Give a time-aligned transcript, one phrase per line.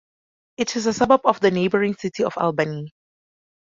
[0.57, 2.91] It is a suburb of the neighboring city of Albany.